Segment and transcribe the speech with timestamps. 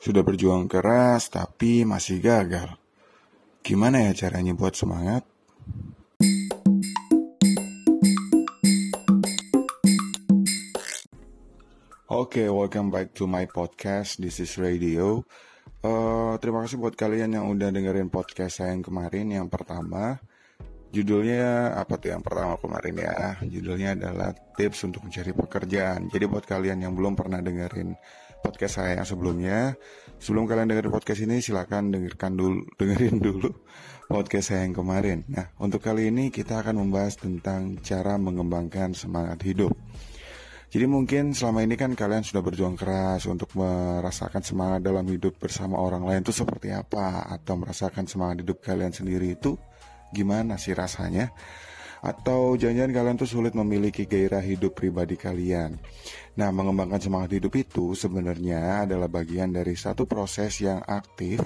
[0.00, 2.72] Sudah berjuang keras tapi masih gagal.
[3.60, 5.28] Gimana ya caranya buat semangat?
[12.08, 14.16] Oke, okay, welcome back to my podcast.
[14.16, 15.28] This is Radio.
[15.84, 19.28] Uh, terima kasih buat kalian yang udah dengerin podcast saya yang kemarin.
[19.28, 20.16] Yang pertama,
[20.96, 23.36] judulnya apa tuh yang pertama kemarin ya?
[23.44, 26.08] Judulnya adalah tips untuk mencari pekerjaan.
[26.08, 27.92] Jadi buat kalian yang belum pernah dengerin
[28.40, 29.76] podcast saya yang sebelumnya.
[30.20, 33.48] Sebelum kalian dengerin podcast ini silakan dengarkan dulu dengerin dulu
[34.10, 35.24] podcast saya yang kemarin.
[35.30, 39.72] Nah, untuk kali ini kita akan membahas tentang cara mengembangkan semangat hidup.
[40.70, 45.82] Jadi mungkin selama ini kan kalian sudah berjuang keras untuk merasakan semangat dalam hidup bersama
[45.82, 49.58] orang lain itu seperti apa atau merasakan semangat hidup kalian sendiri itu
[50.14, 51.34] gimana sih rasanya?
[52.00, 55.76] Atau jangan-jangan kalian tuh sulit memiliki gairah hidup pribadi kalian.
[56.40, 61.44] Nah, mengembangkan semangat hidup itu sebenarnya adalah bagian dari satu proses yang aktif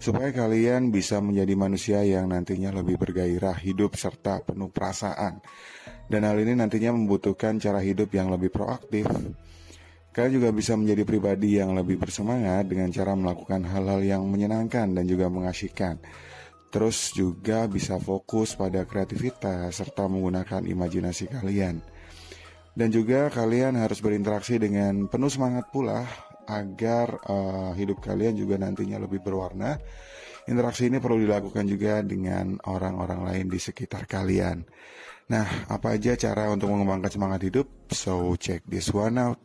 [0.00, 5.44] supaya kalian bisa menjadi manusia yang nantinya lebih bergairah hidup serta penuh perasaan.
[6.08, 9.06] Dan hal ini nantinya membutuhkan cara hidup yang lebih proaktif.
[10.10, 15.04] Kalian juga bisa menjadi pribadi yang lebih bersemangat dengan cara melakukan hal-hal yang menyenangkan dan
[15.06, 16.02] juga mengasihkan.
[16.70, 21.82] Terus juga bisa fokus pada kreativitas serta menggunakan imajinasi kalian.
[22.70, 26.06] Dan juga kalian harus berinteraksi dengan penuh semangat pula
[26.46, 29.78] agar uh, hidup kalian juga nantinya lebih berwarna.
[30.46, 34.62] Interaksi ini perlu dilakukan juga dengan orang-orang lain di sekitar kalian.
[35.30, 37.66] Nah, apa aja cara untuk mengembangkan semangat hidup?
[37.94, 39.38] So, check this one out.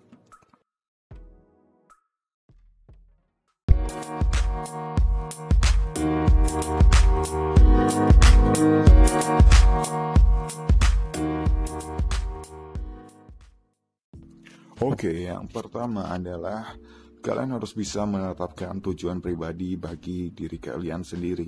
[14.86, 16.76] Oke, yang pertama adalah
[17.24, 21.48] kalian harus bisa menetapkan tujuan pribadi bagi diri kalian sendiri.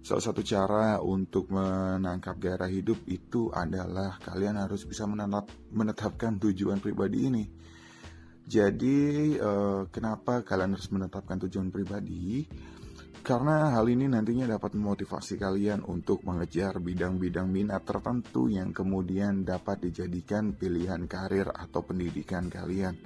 [0.00, 7.18] Salah satu cara untuk menangkap gairah hidup itu adalah kalian harus bisa menetapkan tujuan pribadi
[7.28, 7.44] ini.
[8.48, 12.48] Jadi, eh, kenapa kalian harus menetapkan tujuan pribadi?
[13.30, 19.86] Karena hal ini nantinya dapat memotivasi kalian untuk mengejar bidang-bidang minat tertentu yang kemudian dapat
[19.86, 22.98] dijadikan pilihan karir atau pendidikan kalian.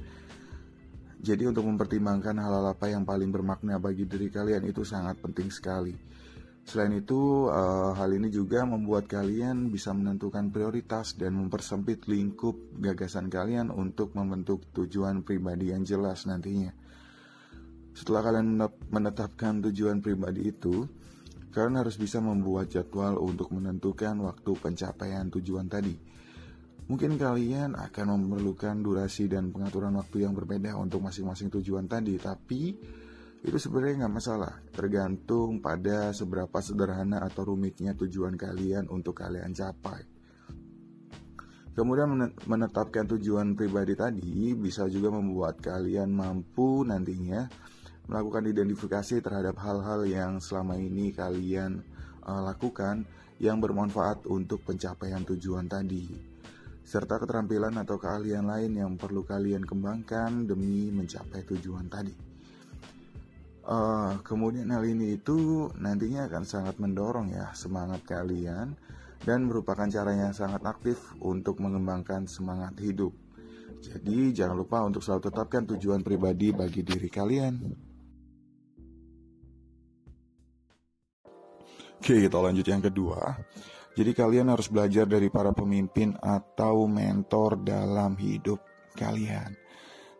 [1.20, 5.92] Jadi untuk mempertimbangkan hal-hal apa yang paling bermakna bagi diri kalian itu sangat penting sekali.
[6.64, 13.28] Selain itu, uh, hal ini juga membuat kalian bisa menentukan prioritas dan mempersempit lingkup gagasan
[13.28, 16.72] kalian untuk membentuk tujuan pribadi yang jelas nantinya.
[17.94, 18.58] Setelah kalian
[18.90, 20.82] menetapkan tujuan pribadi itu,
[21.54, 25.94] kalian harus bisa membuat jadwal untuk menentukan waktu pencapaian tujuan tadi.
[26.84, 32.76] Mungkin kalian akan memerlukan durasi dan pengaturan waktu yang berbeda untuk masing-masing tujuan tadi, tapi
[33.44, 40.04] itu sebenarnya nggak masalah, tergantung pada seberapa sederhana atau rumitnya tujuan kalian untuk kalian capai.
[41.74, 47.50] Kemudian menetapkan tujuan pribadi tadi bisa juga membuat kalian mampu nantinya
[48.04, 51.80] melakukan identifikasi terhadap hal-hal yang selama ini kalian
[52.24, 53.08] uh, lakukan
[53.40, 56.06] yang bermanfaat untuk pencapaian tujuan tadi,
[56.84, 62.14] serta keterampilan atau keahlian lain yang perlu kalian kembangkan demi mencapai tujuan tadi.
[63.64, 68.76] Uh, kemudian hal ini itu nantinya akan sangat mendorong ya semangat kalian
[69.24, 73.16] dan merupakan cara yang sangat aktif untuk mengembangkan semangat hidup.
[73.80, 77.56] Jadi jangan lupa untuk selalu tetapkan tujuan pribadi bagi diri kalian.
[82.04, 83.32] Oke, kita lanjut yang kedua.
[83.96, 88.60] Jadi kalian harus belajar dari para pemimpin atau mentor dalam hidup
[88.92, 89.56] kalian.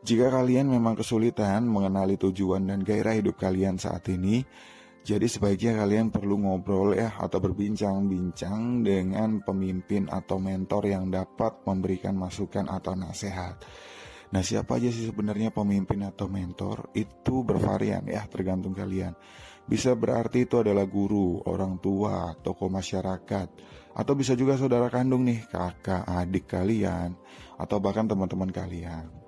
[0.01, 4.41] Jika kalian memang kesulitan mengenali tujuan dan gairah hidup kalian saat ini,
[5.05, 12.17] jadi sebaiknya kalian perlu ngobrol ya atau berbincang-bincang dengan pemimpin atau mentor yang dapat memberikan
[12.17, 13.61] masukan atau nasihat.
[14.33, 16.89] Nah, siapa aja sih sebenarnya pemimpin atau mentor?
[16.97, 19.13] Itu bervarian ya, tergantung kalian.
[19.65, 23.49] Bisa berarti itu adalah guru, orang tua, tokoh masyarakat,
[23.97, 27.17] atau bisa juga saudara kandung nih, kakak, adik kalian,
[27.57, 29.25] atau bahkan teman-teman kalian.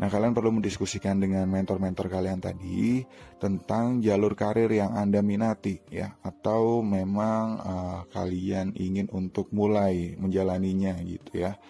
[0.00, 3.04] Nah, kalian perlu mendiskusikan dengan mentor-mentor kalian tadi
[3.36, 10.96] tentang jalur karir yang Anda minati ya atau memang uh, kalian ingin untuk mulai menjalaninya
[11.04, 11.60] gitu ya.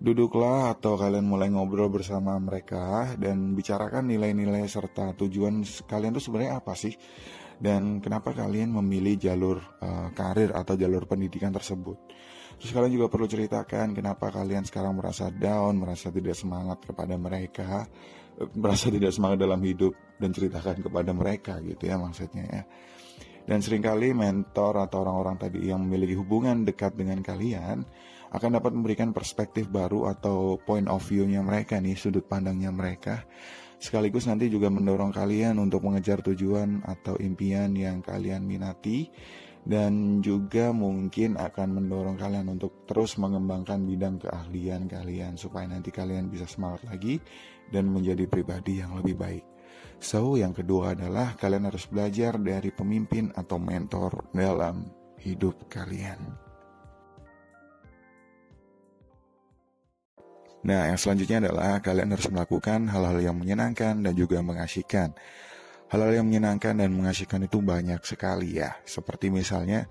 [0.00, 6.56] Duduklah atau kalian mulai ngobrol bersama mereka dan bicarakan nilai-nilai serta tujuan kalian tuh sebenarnya
[6.56, 6.96] apa sih?
[7.60, 12.00] Dan kenapa kalian memilih jalur uh, karir atau jalur pendidikan tersebut?
[12.56, 17.84] Terus kalian juga perlu ceritakan kenapa kalian sekarang merasa down, merasa tidak semangat kepada mereka
[18.56, 22.62] merasa tidak semangat dalam hidup dan ceritakan kepada mereka gitu ya maksudnya ya.
[23.44, 27.82] Dan sering kali mentor atau orang-orang tadi yang memiliki hubungan dekat dengan kalian
[28.30, 33.26] akan dapat memberikan perspektif baru atau point of view-nya mereka nih, sudut pandangnya mereka.
[33.80, 39.08] Sekaligus nanti juga mendorong kalian untuk mengejar tujuan atau impian yang kalian minati
[39.64, 46.32] dan juga mungkin akan mendorong kalian untuk terus mengembangkan bidang keahlian kalian supaya nanti kalian
[46.32, 47.20] bisa semangat lagi
[47.68, 49.44] dan menjadi pribadi yang lebih baik.
[50.00, 54.88] So, yang kedua adalah kalian harus belajar dari pemimpin atau mentor dalam
[55.20, 56.49] hidup kalian.
[60.60, 65.16] Nah, yang selanjutnya adalah kalian harus melakukan hal-hal yang menyenangkan dan juga mengasihkan.
[65.90, 68.76] Hal-hal yang menyenangkan dan mengasihkan itu banyak sekali ya.
[68.84, 69.88] Seperti misalnya,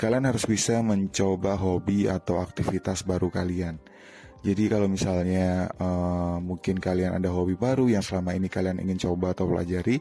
[0.00, 3.78] kalian harus bisa mencoba hobi atau aktivitas baru kalian.
[4.46, 9.34] Jadi kalau misalnya uh, mungkin kalian ada hobi baru yang selama ini kalian ingin coba
[9.34, 9.98] atau pelajari,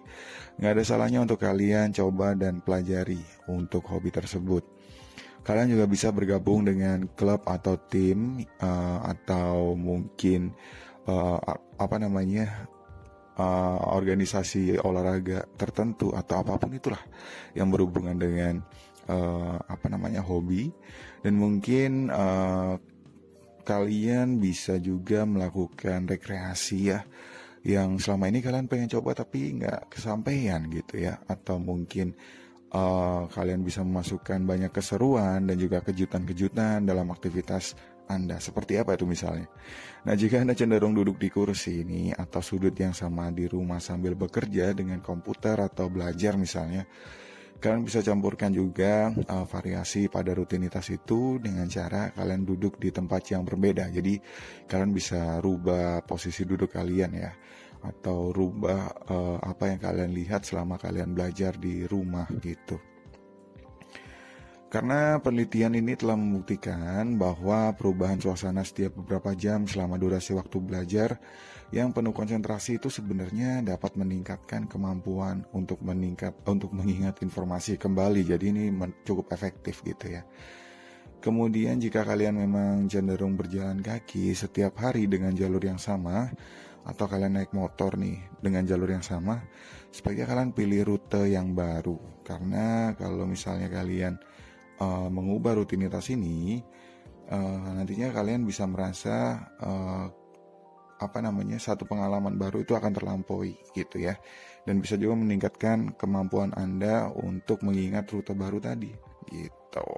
[0.62, 4.75] nggak ada salahnya untuk kalian coba dan pelajari untuk hobi tersebut.
[5.46, 10.50] Kalian juga bisa bergabung dengan klub atau tim uh, atau mungkin
[11.06, 11.38] uh,
[11.78, 12.66] apa namanya
[13.38, 17.04] uh, organisasi olahraga tertentu atau apa pun itulah
[17.54, 18.54] yang berhubungan dengan
[19.06, 20.74] uh, apa namanya hobi.
[21.22, 22.82] Dan mungkin uh,
[23.66, 27.06] kalian bisa juga melakukan rekreasi ya
[27.66, 31.22] yang selama ini kalian pengen coba tapi nggak kesampaian gitu ya.
[31.30, 32.18] Atau mungkin
[32.74, 39.10] uh, kalian bisa memasukkan banyak keseruan dan juga kejutan-kejutan dalam aktivitas anda seperti apa itu
[39.10, 39.50] misalnya?
[40.06, 44.14] Nah, jika Anda cenderung duduk di kursi ini atau sudut yang sama di rumah sambil
[44.14, 46.86] bekerja dengan komputer atau belajar misalnya,
[47.58, 53.34] kalian bisa campurkan juga uh, variasi pada rutinitas itu dengan cara kalian duduk di tempat
[53.34, 53.90] yang berbeda.
[53.90, 54.22] Jadi,
[54.70, 57.34] kalian bisa rubah posisi duduk kalian ya
[57.86, 62.82] atau rubah uh, apa yang kalian lihat selama kalian belajar di rumah gitu.
[64.76, 71.16] Karena penelitian ini telah membuktikan bahwa perubahan suasana setiap beberapa jam selama durasi waktu belajar
[71.72, 78.28] yang penuh konsentrasi itu sebenarnya dapat meningkatkan kemampuan untuk meningkat untuk mengingat informasi kembali.
[78.28, 78.64] Jadi ini
[79.08, 80.28] cukup efektif gitu ya.
[81.24, 86.30] Kemudian jika kalian memang cenderung berjalan kaki setiap hari dengan jalur yang sama
[86.86, 89.42] atau kalian naik motor nih dengan jalur yang sama,
[89.90, 91.98] sebaiknya kalian pilih rute yang baru.
[92.22, 94.22] Karena kalau misalnya kalian
[94.78, 96.62] uh, mengubah rutinitas ini,
[97.34, 100.06] uh, nantinya kalian bisa merasa uh,
[100.96, 104.16] apa namanya satu pengalaman baru itu akan terlampaui gitu ya,
[104.64, 108.94] dan bisa juga meningkatkan kemampuan anda untuk mengingat rute baru tadi
[109.34, 109.90] gitu.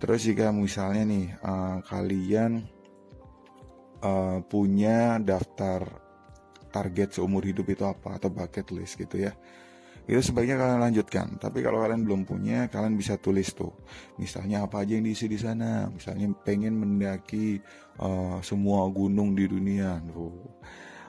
[0.00, 2.79] Terus jika misalnya nih uh, kalian
[4.02, 5.86] uh, punya daftar
[6.70, 9.34] target seumur hidup itu apa atau bucket list gitu ya
[10.10, 11.38] itu sebaiknya kalian lanjutkan.
[11.38, 13.70] Tapi kalau kalian belum punya, kalian bisa tulis tuh.
[14.18, 15.86] Misalnya apa aja yang diisi di sana.
[15.86, 17.62] Misalnya pengen mendaki
[18.02, 20.02] uh, semua gunung di dunia.
[20.10, 20.34] Tuh.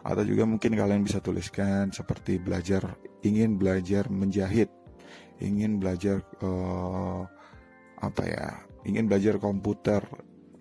[0.06, 2.94] Atau juga mungkin kalian bisa tuliskan seperti belajar,
[3.26, 4.70] ingin belajar menjahit,
[5.42, 7.26] ingin belajar uh,
[8.02, 8.50] apa ya,
[8.86, 10.06] ingin belajar komputer,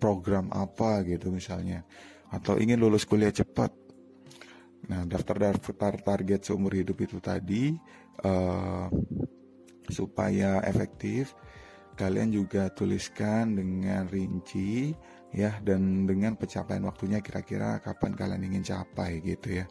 [0.01, 1.85] program apa gitu misalnya.
[2.31, 3.75] Atau ingin lulus kuliah cepat.
[4.87, 7.75] Nah, daftar-daftar target seumur hidup itu tadi
[8.25, 8.89] uh,
[9.91, 11.35] supaya efektif
[11.99, 14.95] kalian juga tuliskan dengan rinci
[15.35, 19.65] ya dan dengan pencapaian waktunya kira-kira kapan kalian ingin capai gitu ya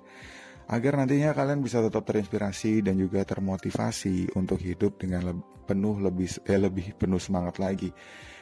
[0.70, 5.34] agar nantinya kalian bisa tetap terinspirasi dan juga termotivasi untuk hidup dengan le
[5.66, 7.90] penuh lebih eh, lebih penuh semangat lagi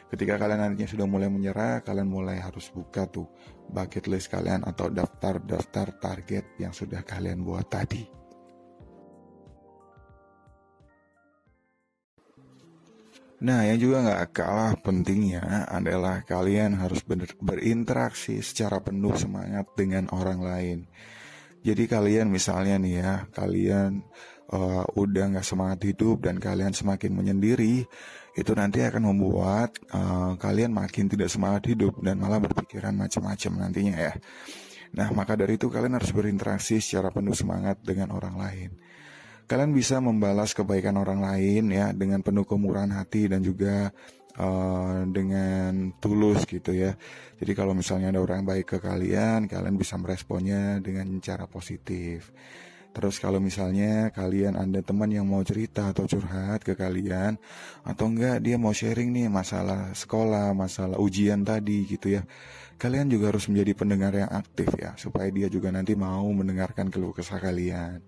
[0.09, 3.29] ketika kalian nantinya sudah mulai menyerah kalian mulai harus buka tuh
[3.69, 8.19] bucket list kalian atau daftar-daftar target yang sudah kalian buat tadi
[13.39, 20.11] Nah, yang juga nggak kalah pentingnya adalah kalian harus ber berinteraksi secara penuh semangat dengan
[20.11, 20.79] orang lain.
[21.63, 24.03] Jadi kalian misalnya nih ya, kalian
[24.53, 27.87] uh, udah nggak semangat hidup dan kalian semakin menyendiri,
[28.37, 33.95] itu nanti akan membuat uh, kalian makin tidak semangat hidup dan malah berpikiran macam-macam nantinya
[33.97, 34.15] ya.
[34.89, 38.71] Nah, maka dari itu kalian harus berinteraksi secara penuh semangat dengan orang lain
[39.49, 43.89] kalian bisa membalas kebaikan orang lain ya dengan penuh kemurahan hati dan juga
[44.37, 46.93] uh, dengan tulus gitu ya.
[47.41, 52.29] Jadi kalau misalnya ada orang baik ke kalian, kalian bisa meresponnya dengan cara positif.
[52.89, 57.39] Terus kalau misalnya kalian ada teman yang mau cerita atau curhat ke kalian
[57.87, 62.23] atau enggak dia mau sharing nih masalah sekolah, masalah ujian tadi gitu ya.
[62.79, 67.15] Kalian juga harus menjadi pendengar yang aktif ya supaya dia juga nanti mau mendengarkan keluh
[67.15, 68.03] kesah kalian.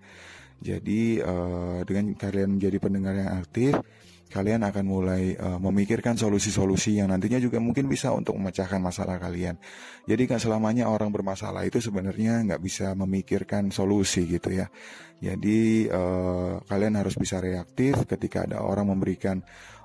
[0.61, 3.73] Jadi uh, dengan kalian menjadi pendengar yang aktif,
[4.31, 9.59] kalian akan mulai uh, memikirkan solusi-solusi yang nantinya juga mungkin bisa untuk memecahkan masalah kalian.
[10.07, 14.71] Jadi nggak selamanya orang bermasalah itu sebenarnya nggak bisa memikirkan solusi gitu ya.
[15.21, 19.43] Jadi uh, kalian harus bisa reaktif ketika ada orang memberikan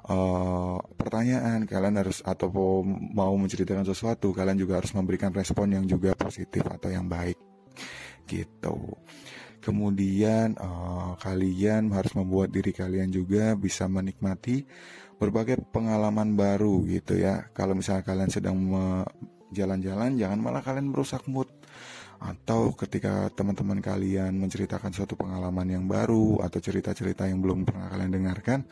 [0.08, 2.48] uh, pertanyaan, kalian harus atau
[2.88, 7.36] mau menceritakan sesuatu, kalian juga harus memberikan respon yang juga positif atau yang baik
[8.26, 8.96] gitu.
[9.66, 14.62] Kemudian uh, kalian harus membuat diri kalian juga bisa menikmati
[15.18, 17.50] berbagai pengalaman baru gitu ya.
[17.50, 18.54] Kalau misalnya kalian sedang
[19.50, 21.50] jalan-jalan, jangan malah kalian merusak mood.
[22.16, 28.12] Atau ketika teman-teman kalian menceritakan suatu pengalaman yang baru atau cerita-cerita yang belum pernah kalian
[28.14, 28.64] dengarkan,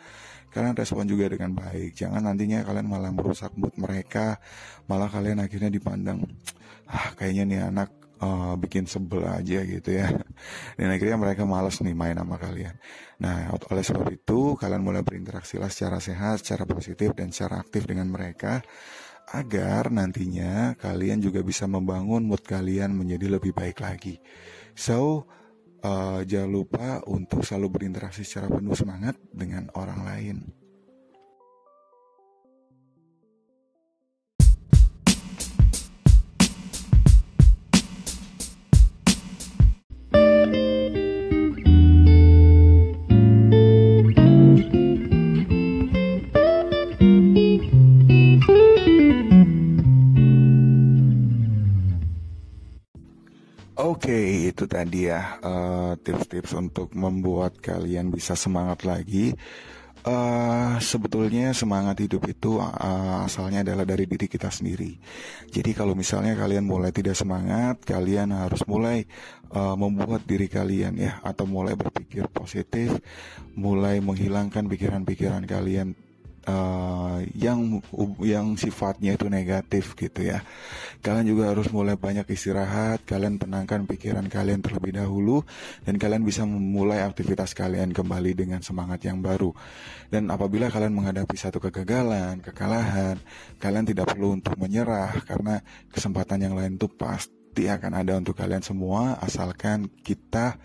[0.54, 1.98] kalian respon juga dengan baik.
[1.98, 4.38] Jangan nantinya kalian malah merusak mood mereka,
[4.86, 6.22] malah kalian akhirnya dipandang,
[6.86, 7.90] ah kayaknya nih anak
[8.24, 10.08] uh, bikin sebel aja gitu ya.
[10.80, 12.74] Dan akhirnya mereka malas nih main sama kalian.
[13.20, 17.86] Nah, oleh sebab itu kalian mulai berinteraksi lah secara sehat, secara positif dan secara aktif
[17.86, 18.64] dengan mereka
[19.32, 24.20] agar nantinya kalian juga bisa membangun mood kalian menjadi lebih baik lagi.
[24.76, 25.30] So,
[25.80, 30.63] uh, jangan lupa untuk selalu berinteraksi secara penuh semangat dengan orang lain.
[54.84, 55.40] Tadi ya
[55.96, 59.32] tips-tips uh, untuk membuat kalian bisa semangat lagi.
[60.04, 65.00] Uh, sebetulnya semangat hidup itu uh, asalnya adalah dari diri kita sendiri.
[65.48, 69.08] Jadi kalau misalnya kalian mulai tidak semangat, kalian harus mulai
[69.56, 72.92] uh, membuat diri kalian ya, atau mulai berpikir positif,
[73.56, 75.96] mulai menghilangkan pikiran-pikiran kalian
[76.44, 77.80] uh, yang
[78.20, 80.44] yang sifatnya itu negatif gitu ya.
[81.00, 85.44] Kalian juga harus mulai banyak istirahat, kalian tenangkan pikiran kalian terlebih dahulu
[85.84, 89.52] dan kalian bisa memulai aktivitas kalian kembali dengan semangat yang baru.
[90.08, 93.20] Dan apabila kalian menghadapi satu kegagalan, kekalahan,
[93.60, 95.60] kalian tidak perlu untuk menyerah karena
[95.92, 100.58] kesempatan yang lain itu pasti akan ada untuk kalian semua asalkan kita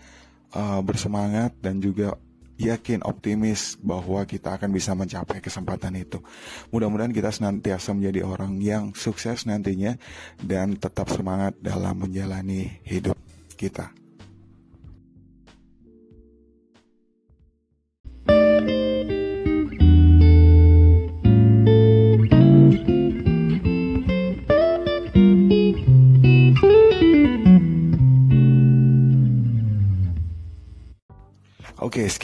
[0.54, 2.18] uh, bersemangat dan juga
[2.60, 6.20] yakin, optimis bahwa kita akan bisa mencapai kesempatan itu.
[6.68, 9.96] Mudah-mudahan kita senantiasa menjadi orang yang sukses nantinya
[10.44, 13.16] dan tetap semangat dalam menjalani hidup
[13.56, 13.99] kita.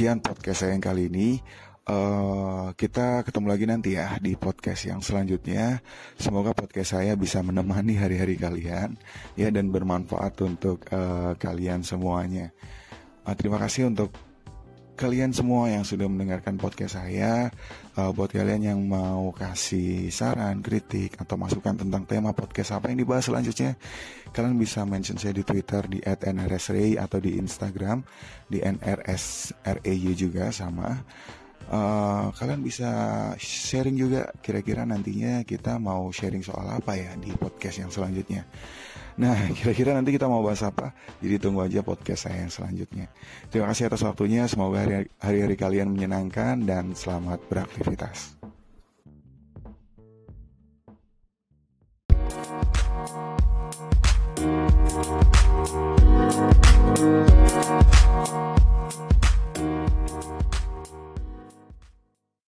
[0.07, 1.43] Sekian podcast saya yang kali ini.
[1.83, 5.83] Uh, kita ketemu lagi nanti ya di podcast yang selanjutnya.
[6.15, 8.95] Semoga podcast saya bisa menemani hari-hari kalian
[9.35, 12.55] ya dan bermanfaat untuk uh, kalian semuanya.
[13.27, 14.15] Uh, terima kasih untuk
[14.97, 17.53] kalian semua yang sudah mendengarkan podcast saya.
[17.93, 23.05] Uh, buat kalian yang mau kasih saran, kritik, atau masukan tentang tema podcast apa yang
[23.05, 23.77] dibahas selanjutnya,
[24.33, 28.01] kalian bisa mention saya di Twitter di @nrsray atau di Instagram
[28.49, 31.05] di nrsray juga sama.
[31.67, 32.89] Uh, kalian bisa
[33.43, 38.47] sharing juga kira-kira nantinya kita mau sharing soal apa ya di podcast yang selanjutnya.
[39.19, 40.95] Nah, kira-kira nanti kita mau bahas apa?
[41.19, 43.11] Jadi tunggu aja podcast saya yang selanjutnya.
[43.51, 44.47] Terima kasih atas waktunya.
[44.47, 44.87] Semoga
[45.19, 48.37] hari-hari kalian menyenangkan dan selamat beraktivitas.